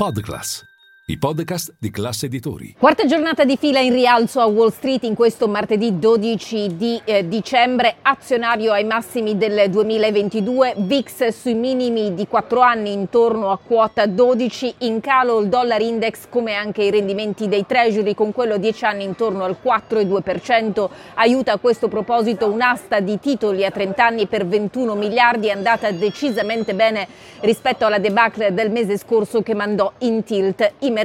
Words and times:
Podcast. 0.00 0.64
I 1.10 1.18
podcast 1.18 1.74
di 1.76 1.90
classe 1.90 2.26
editori. 2.26 2.76
Quarta 2.78 3.04
giornata 3.04 3.44
di 3.44 3.56
fila 3.56 3.80
in 3.80 3.92
rialzo 3.92 4.38
a 4.38 4.46
Wall 4.46 4.70
Street 4.70 5.02
in 5.02 5.16
questo 5.16 5.48
martedì 5.48 5.98
12 5.98 6.76
di 6.76 7.00
eh, 7.04 7.26
dicembre, 7.26 7.96
azionario 8.02 8.70
ai 8.70 8.84
massimi 8.84 9.36
del 9.36 9.68
2022, 9.70 10.74
VIX 10.76 11.28
sui 11.30 11.54
minimi 11.54 12.14
di 12.14 12.28
4 12.28 12.60
anni 12.60 12.92
intorno 12.92 13.50
a 13.50 13.58
quota 13.58 14.06
12, 14.06 14.74
in 14.78 15.00
calo 15.00 15.40
il 15.40 15.48
dollar 15.48 15.80
index 15.80 16.28
come 16.28 16.54
anche 16.54 16.84
i 16.84 16.92
rendimenti 16.92 17.48
dei 17.48 17.66
treasury 17.66 18.14
con 18.14 18.30
quello 18.30 18.54
a 18.54 18.58
10 18.58 18.84
anni 18.84 19.02
intorno 19.02 19.42
al 19.42 19.56
4,2%, 19.60 20.88
aiuta 21.14 21.50
a 21.50 21.58
questo 21.58 21.88
proposito 21.88 22.48
un'asta 22.48 23.00
di 23.00 23.18
titoli 23.18 23.64
a 23.64 23.72
30 23.72 24.04
anni 24.06 24.26
per 24.28 24.46
21 24.46 24.94
miliardi 24.94 25.50
andata 25.50 25.90
decisamente 25.90 26.72
bene 26.72 27.08
rispetto 27.40 27.84
alla 27.84 27.98
debacle 27.98 28.54
del 28.54 28.70
mese 28.70 28.96
scorso 28.96 29.42
che 29.42 29.54
mandò 29.54 29.92
in 29.98 30.22
tilt 30.22 30.72
i 30.80 30.90
mercati, 30.90 30.98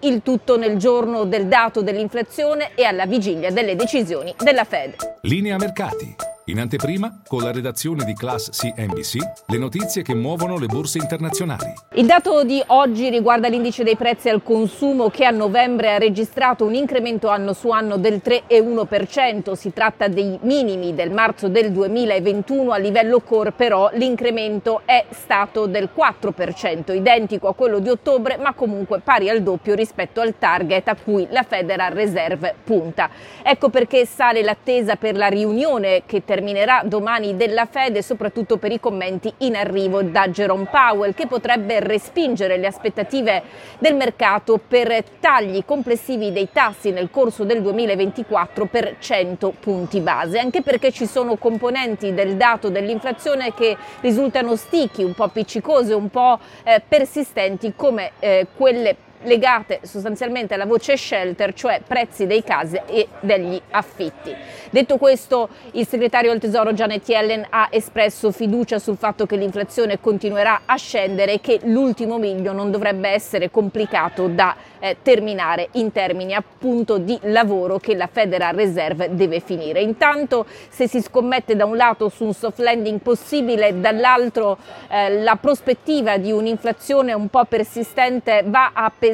il 0.00 0.22
tutto 0.22 0.56
nel 0.56 0.76
giorno 0.76 1.24
del 1.24 1.46
dato 1.46 1.82
dell'inflazione 1.82 2.70
e 2.74 2.84
alla 2.84 3.06
vigilia 3.06 3.50
delle 3.50 3.76
decisioni 3.76 4.34
della 4.42 4.64
Fed. 4.64 4.96
Linea 5.22 5.56
mercati. 5.56 6.37
In 6.48 6.60
anteprima, 6.60 7.20
con 7.26 7.42
la 7.42 7.52
redazione 7.52 8.04
di 8.04 8.14
Class 8.14 8.48
CNBC, 8.48 9.16
le 9.48 9.58
notizie 9.58 10.00
che 10.00 10.14
muovono 10.14 10.56
le 10.56 10.64
borse 10.64 10.96
internazionali. 10.96 11.74
Il 11.92 12.06
dato 12.06 12.42
di 12.42 12.62
oggi 12.68 13.10
riguarda 13.10 13.48
l'indice 13.48 13.84
dei 13.84 13.96
prezzi 13.96 14.30
al 14.30 14.42
consumo 14.42 15.10
che 15.10 15.26
a 15.26 15.30
novembre 15.30 15.92
ha 15.92 15.98
registrato 15.98 16.64
un 16.64 16.72
incremento 16.72 17.28
anno 17.28 17.52
su 17.52 17.68
anno 17.68 17.98
del 17.98 18.22
3,1%. 18.24 19.52
Si 19.52 19.74
tratta 19.74 20.08
dei 20.08 20.38
minimi 20.40 20.94
del 20.94 21.10
marzo 21.10 21.48
del 21.48 21.70
2021. 21.70 22.70
A 22.70 22.78
livello 22.78 23.20
core 23.20 23.52
però 23.52 23.90
l'incremento 23.92 24.80
è 24.86 25.04
stato 25.10 25.66
del 25.66 25.90
4%, 25.94 26.94
identico 26.94 27.48
a 27.48 27.54
quello 27.54 27.78
di 27.78 27.90
ottobre 27.90 28.38
ma 28.38 28.54
comunque 28.54 29.00
pari 29.00 29.28
al 29.28 29.42
doppio 29.42 29.74
rispetto 29.74 30.22
al 30.22 30.38
target 30.38 30.88
a 30.88 30.96
cui 30.96 31.26
la 31.28 31.42
Federal 31.42 31.92
Reserve 31.92 32.54
punta. 32.64 33.10
Ecco 33.42 33.68
perché 33.68 34.06
sale 34.06 34.40
l'attesa 34.40 34.96
per 34.96 35.14
la 35.14 35.26
riunione 35.26 36.04
che 36.06 36.24
terrà 36.24 36.36
terminerà 36.38 36.82
domani 36.84 37.36
della 37.36 37.66
Fed 37.66 37.98
soprattutto 37.98 38.58
per 38.58 38.70
i 38.70 38.78
commenti 38.78 39.32
in 39.38 39.56
arrivo 39.56 40.02
da 40.02 40.28
Jerome 40.28 40.68
Powell 40.70 41.12
che 41.12 41.26
potrebbe 41.26 41.80
respingere 41.80 42.56
le 42.58 42.68
aspettative 42.68 43.42
del 43.80 43.96
mercato 43.96 44.60
per 44.64 45.02
tagli 45.18 45.64
complessivi 45.64 46.30
dei 46.30 46.48
tassi 46.52 46.92
nel 46.92 47.10
corso 47.10 47.42
del 47.42 47.60
2024 47.60 48.66
per 48.66 48.96
100 49.00 49.54
punti 49.58 50.00
base, 50.00 50.38
anche 50.38 50.62
perché 50.62 50.92
ci 50.92 51.06
sono 51.06 51.34
componenti 51.34 52.14
del 52.14 52.36
dato 52.36 52.68
dell'inflazione 52.68 53.52
che 53.52 53.76
risultano 54.00 54.54
sticky, 54.54 55.02
un 55.02 55.14
po' 55.14 55.24
appiccicose, 55.24 55.92
un 55.92 56.08
po' 56.08 56.38
eh, 56.62 56.80
persistenti 56.86 57.72
come 57.74 58.12
eh, 58.20 58.46
quelle 58.54 58.96
legate 59.22 59.80
sostanzialmente 59.82 60.54
alla 60.54 60.66
voce 60.66 60.96
shelter, 60.96 61.54
cioè 61.54 61.80
prezzi 61.86 62.26
dei 62.26 62.42
case 62.42 62.82
e 62.86 63.08
degli 63.20 63.60
affitti. 63.70 64.34
Detto 64.70 64.96
questo, 64.98 65.48
il 65.72 65.86
segretario 65.86 66.30
del 66.30 66.40
Tesoro 66.40 66.72
Janet 66.72 67.08
Yellen 67.08 67.46
ha 67.48 67.68
espresso 67.70 68.30
fiducia 68.30 68.78
sul 68.78 68.96
fatto 68.96 69.26
che 69.26 69.36
l'inflazione 69.36 70.00
continuerà 70.00 70.62
a 70.66 70.76
scendere 70.76 71.34
e 71.34 71.40
che 71.40 71.60
l'ultimo 71.64 72.18
miglio 72.18 72.52
non 72.52 72.70
dovrebbe 72.70 73.08
essere 73.08 73.50
complicato 73.50 74.28
da 74.28 74.54
eh, 74.78 74.98
terminare 75.02 75.68
in 75.72 75.90
termini 75.90 76.34
appunto 76.34 76.98
di 76.98 77.18
lavoro 77.22 77.78
che 77.78 77.96
la 77.96 78.08
Federal 78.10 78.54
Reserve 78.54 79.14
deve 79.14 79.40
finire. 79.40 79.80
Intanto 79.80 80.46
se 80.68 80.86
si 80.86 81.00
scommette 81.00 81.56
da 81.56 81.64
un 81.64 81.76
lato 81.76 82.08
su 82.08 82.24
un 82.24 82.34
soft 82.34 82.58
landing 82.58 83.00
possibile, 83.00 83.80
dall'altro 83.80 84.58
eh, 84.88 85.20
la 85.22 85.36
prospettiva 85.36 86.18
di 86.18 86.30
un'inflazione 86.30 87.12
un 87.12 87.28
po' 87.28 87.44
persistente 87.44 88.42
va 88.44 88.70
a 88.74 88.92
pesare 88.96 89.07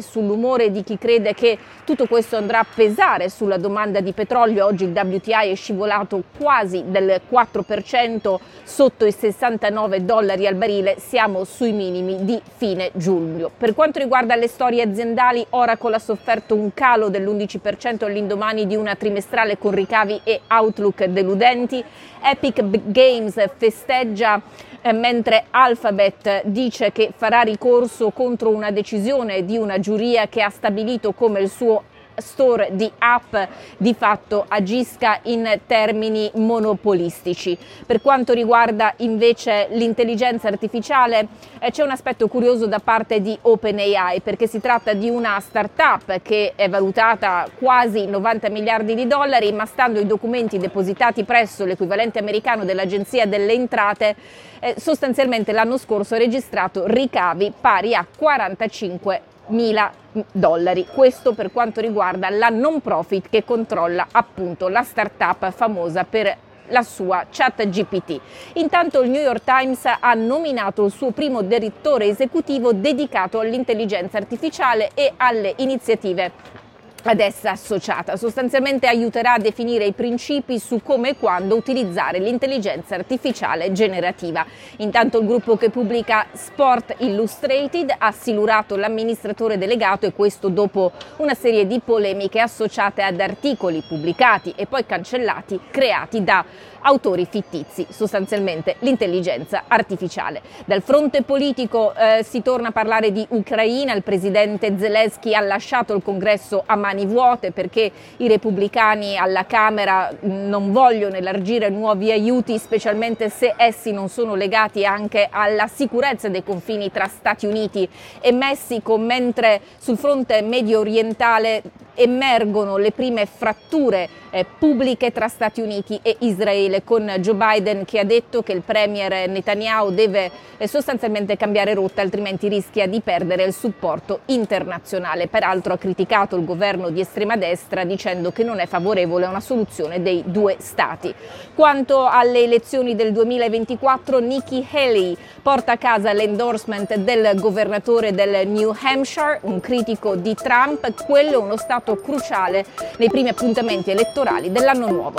sull'umore 0.00 0.70
di 0.70 0.82
chi 0.82 0.98
crede 0.98 1.34
che 1.34 1.58
tutto 1.84 2.06
questo 2.06 2.36
andrà 2.36 2.60
a 2.60 2.66
pesare 2.72 3.28
sulla 3.28 3.58
domanda 3.58 4.00
di 4.00 4.12
petrolio. 4.12 4.64
Oggi 4.66 4.84
il 4.84 4.90
WTI 4.90 5.50
è 5.50 5.54
scivolato 5.54 6.22
quasi 6.36 6.84
del 6.86 7.20
4% 7.30 8.36
sotto 8.62 9.04
i 9.06 9.12
69 9.12 10.04
dollari 10.04 10.46
al 10.46 10.54
barile, 10.54 10.96
siamo 10.98 11.44
sui 11.44 11.72
minimi 11.72 12.24
di 12.24 12.40
fine 12.56 12.90
giugno. 12.94 13.50
Per 13.56 13.74
quanto 13.74 13.98
riguarda 13.98 14.34
le 14.34 14.48
storie 14.48 14.82
aziendali 14.82 15.46
Oracle 15.50 15.94
ha 15.94 16.00
sofferto 16.00 16.54
un 16.54 16.74
calo 16.74 17.08
dell'11% 17.08 18.04
all'indomani 18.04 18.66
di 18.66 18.74
una 18.74 18.94
trimestrale 18.94 19.58
con 19.58 19.72
ricavi 19.72 20.20
e 20.24 20.40
outlook 20.48 21.04
deludenti. 21.04 21.84
Epic 22.22 22.62
Games 22.90 23.42
festeggia 23.56 24.40
eh, 24.86 24.92
mentre 24.92 25.46
Alphabet 25.50 26.42
dice 26.44 26.92
che 26.92 27.12
farà 27.16 27.40
ricorso 27.40 28.10
contro 28.10 28.50
una 28.50 28.70
decisione 28.70 29.44
di 29.44 29.56
una 29.56 29.80
giuria 29.80 30.28
che 30.28 30.42
ha 30.42 30.50
stabilito 30.50 31.12
come 31.12 31.40
il 31.40 31.50
suo 31.50 31.82
store 32.16 32.70
di 32.72 32.90
app 32.98 33.34
di 33.76 33.94
fatto 33.94 34.44
agisca 34.48 35.20
in 35.24 35.60
termini 35.66 36.30
monopolistici. 36.34 37.56
Per 37.86 38.00
quanto 38.00 38.32
riguarda 38.32 38.94
invece 38.98 39.68
l'intelligenza 39.70 40.48
artificiale 40.48 41.28
eh, 41.58 41.70
c'è 41.70 41.82
un 41.82 41.90
aspetto 41.90 42.28
curioso 42.28 42.66
da 42.66 42.78
parte 42.78 43.20
di 43.20 43.36
OpenAI 43.40 44.20
perché 44.20 44.46
si 44.46 44.60
tratta 44.60 44.92
di 44.92 45.08
una 45.08 45.38
startup 45.40 46.20
che 46.22 46.52
è 46.56 46.68
valutata 46.68 47.48
quasi 47.58 48.06
90 48.06 48.48
miliardi 48.50 48.94
di 48.94 49.06
dollari 49.06 49.52
ma 49.52 49.66
stando 49.66 49.98
ai 49.98 50.06
documenti 50.06 50.58
depositati 50.58 51.24
presso 51.24 51.64
l'equivalente 51.64 52.18
americano 52.18 52.64
dell'Agenzia 52.64 53.26
delle 53.26 53.52
Entrate 53.52 54.16
eh, 54.60 54.74
sostanzialmente 54.78 55.52
l'anno 55.52 55.78
scorso 55.78 56.14
ha 56.14 56.18
registrato 56.18 56.86
ricavi 56.86 57.52
pari 57.60 57.94
a 57.94 58.06
45 58.16 59.34
mila 59.48 59.90
dollari. 60.32 60.86
Questo 60.86 61.34
per 61.34 61.52
quanto 61.52 61.80
riguarda 61.80 62.30
la 62.30 62.48
non 62.48 62.80
profit 62.80 63.28
che 63.28 63.44
controlla 63.44 64.06
appunto 64.10 64.68
la 64.68 64.82
startup 64.82 65.50
famosa 65.50 66.04
per 66.04 66.36
la 66.68 66.82
sua 66.82 67.26
chat 67.30 67.68
GPT. 67.68 68.20
Intanto 68.54 69.02
il 69.02 69.10
New 69.10 69.22
York 69.22 69.44
Times 69.44 69.84
ha 69.84 70.14
nominato 70.14 70.84
il 70.84 70.90
suo 70.90 71.10
primo 71.10 71.42
direttore 71.42 72.06
esecutivo 72.06 72.72
dedicato 72.72 73.38
all'intelligenza 73.38 74.16
artificiale 74.16 74.90
e 74.94 75.12
alle 75.16 75.54
iniziative 75.58 76.64
ad 77.06 77.20
essa 77.20 77.52
associata. 77.52 78.16
Sostanzialmente 78.16 78.86
aiuterà 78.86 79.34
a 79.34 79.38
definire 79.38 79.84
i 79.84 79.92
principi 79.92 80.58
su 80.58 80.82
come 80.82 81.10
e 81.10 81.16
quando 81.16 81.54
utilizzare 81.54 82.18
l'intelligenza 82.18 82.94
artificiale 82.94 83.72
generativa. 83.72 84.44
Intanto 84.78 85.20
il 85.20 85.26
gruppo 85.26 85.56
che 85.56 85.70
pubblica 85.70 86.26
Sport 86.32 86.96
Illustrated 86.98 87.94
ha 87.96 88.12
silurato 88.12 88.76
l'amministratore 88.76 89.58
delegato 89.58 90.06
e 90.06 90.12
questo 90.12 90.48
dopo 90.48 90.92
una 91.18 91.34
serie 91.34 91.66
di 91.66 91.80
polemiche 91.80 92.40
associate 92.40 93.02
ad 93.02 93.20
articoli 93.20 93.82
pubblicati 93.86 94.52
e 94.56 94.66
poi 94.66 94.84
cancellati 94.84 95.60
creati 95.70 96.24
da 96.24 96.44
autori 96.86 97.26
fittizi, 97.28 97.84
sostanzialmente 97.90 98.76
l'intelligenza 98.80 99.64
artificiale. 99.66 100.40
Dal 100.64 100.82
fronte 100.82 101.22
politico 101.22 101.92
eh, 101.94 102.22
si 102.22 102.42
torna 102.42 102.68
a 102.68 102.72
parlare 102.72 103.10
di 103.10 103.26
Ucraina, 103.30 103.92
il 103.92 104.04
presidente 104.04 104.78
Zelensky 104.78 105.34
ha 105.34 105.40
lasciato 105.40 105.94
il 105.94 106.02
congresso 106.02 106.62
a 106.64 106.76
mani 106.76 106.95
vuote 107.04 107.50
perché 107.50 107.90
i 108.18 108.28
repubblicani 108.28 109.16
alla 109.18 109.44
Camera 109.44 110.10
non 110.20 110.72
vogliono 110.72 111.16
elargire 111.16 111.68
nuovi 111.68 112.10
aiuti, 112.10 112.58
specialmente 112.58 113.28
se 113.28 113.54
essi 113.56 113.92
non 113.92 114.08
sono 114.08 114.34
legati 114.34 114.86
anche 114.86 115.28
alla 115.30 115.66
sicurezza 115.66 116.28
dei 116.28 116.42
confini 116.42 116.90
tra 116.90 117.06
Stati 117.06 117.46
Uniti 117.46 117.88
e 118.20 118.32
Messico, 118.32 118.96
mentre 118.96 119.60
sul 119.78 119.98
fronte 119.98 120.40
medio 120.42 120.80
orientale 120.80 121.62
emergono 121.96 122.76
le 122.76 122.92
prime 122.92 123.26
fratture 123.26 124.08
eh, 124.30 124.44
pubbliche 124.58 125.12
tra 125.12 125.28
Stati 125.28 125.60
Uniti 125.60 125.98
e 126.02 126.16
Israele 126.20 126.84
con 126.84 127.10
Joe 127.20 127.34
Biden 127.34 127.84
che 127.84 127.98
ha 127.98 128.04
detto 128.04 128.42
che 128.42 128.52
il 128.52 128.60
premier 128.60 129.28
Netanyahu 129.28 129.92
deve 129.92 130.30
eh, 130.58 130.68
sostanzialmente 130.68 131.36
cambiare 131.36 131.74
rotta 131.74 132.02
altrimenti 132.02 132.48
rischia 132.48 132.86
di 132.86 133.00
perdere 133.00 133.44
il 133.44 133.54
supporto 133.54 134.20
internazionale. 134.26 135.28
Peraltro 135.28 135.72
ha 135.72 135.78
criticato 135.78 136.36
il 136.36 136.44
governo 136.44 136.90
di 136.90 137.00
estrema 137.00 137.36
destra 137.36 137.84
dicendo 137.84 138.30
che 138.30 138.44
non 138.44 138.58
è 138.58 138.66
favorevole 138.66 139.24
a 139.24 139.30
una 139.30 139.40
soluzione 139.40 140.02
dei 140.02 140.22
due 140.26 140.56
stati. 140.58 141.14
Quanto 141.54 142.06
alle 142.06 142.42
elezioni 142.42 142.94
del 142.94 143.12
2024 143.12 144.18
Nikki 144.18 144.66
Haley 144.70 145.16
porta 145.40 145.72
a 145.72 145.76
casa 145.78 146.12
l'endorsement 146.12 146.94
del 146.96 147.38
governatore 147.40 148.12
del 148.12 148.46
New 148.48 148.74
Hampshire, 148.82 149.38
un 149.42 149.60
critico 149.60 150.16
di 150.16 150.34
Trump, 150.34 151.04
quello 151.04 151.32
è 151.32 151.36
uno 151.36 151.56
stato 151.56 151.85
stato 151.86 152.00
cruciale 152.00 152.66
nei 152.98 153.08
primi 153.08 153.28
appuntamenti 153.28 153.92
elettorali 153.92 154.50
dell'anno 154.50 154.90
nuovo. 154.90 155.18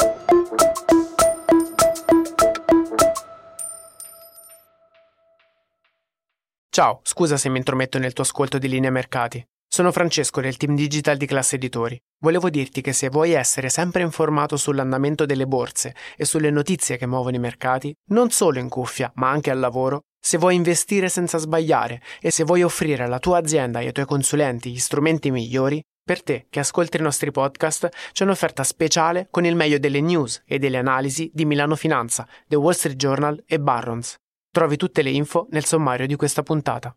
Ciao, 6.69 6.99
scusa 7.03 7.37
se 7.37 7.49
mi 7.49 7.57
intrometto 7.57 7.97
nel 7.97 8.13
tuo 8.13 8.23
ascolto 8.23 8.57
di 8.57 8.67
linea 8.67 8.91
mercati. 8.91 9.43
Sono 9.69 9.91
Francesco 9.91 10.41
del 10.41 10.57
team 10.57 10.75
digital 10.75 11.17
di 11.17 11.25
Classe 11.25 11.55
Editori. 11.55 11.97
Volevo 12.19 12.49
dirti 12.49 12.81
che 12.81 12.93
se 12.93 13.09
vuoi 13.09 13.31
essere 13.31 13.69
sempre 13.69 14.01
informato 14.01 14.57
sull'andamento 14.57 15.25
delle 15.25 15.47
borse 15.47 15.95
e 16.15 16.25
sulle 16.25 16.51
notizie 16.51 16.97
che 16.97 17.07
muovono 17.07 17.35
i 17.35 17.39
mercati, 17.39 17.93
non 18.11 18.29
solo 18.29 18.59
in 18.59 18.69
cuffia, 18.69 19.11
ma 19.15 19.29
anche 19.29 19.51
al 19.51 19.59
lavoro, 19.59 20.01
se 20.19 20.37
vuoi 20.37 20.55
investire 20.55 21.09
senza 21.09 21.37
sbagliare 21.37 22.01
e 22.19 22.31
se 22.31 22.43
vuoi 22.43 22.63
offrire 22.63 23.03
alla 23.03 23.19
tua 23.19 23.37
azienda 23.37 23.79
e 23.79 23.87
ai 23.87 23.91
tuoi 23.91 24.05
consulenti 24.05 24.71
gli 24.71 24.79
strumenti 24.79 25.31
migliori, 25.31 25.81
per 26.07 26.23
te 26.23 26.45
che 26.49 26.61
ascolti 26.61 26.95
i 26.95 27.01
nostri 27.01 27.31
podcast 27.31 27.89
c'è 28.13 28.23
un'offerta 28.23 28.63
speciale 28.63 29.27
con 29.29 29.43
il 29.43 29.57
meglio 29.57 29.77
delle 29.77 29.99
news 29.99 30.41
e 30.45 30.57
delle 30.57 30.77
analisi 30.77 31.29
di 31.33 31.43
Milano 31.43 31.75
Finanza, 31.75 32.25
The 32.47 32.55
Wall 32.55 32.71
Street 32.71 32.95
Journal 32.95 33.43
e 33.45 33.59
Barrons. 33.59 34.15
Trovi 34.49 34.77
tutte 34.77 35.01
le 35.01 35.09
info 35.09 35.47
nel 35.51 35.65
sommario 35.65 36.07
di 36.07 36.15
questa 36.15 36.43
puntata. 36.43 36.95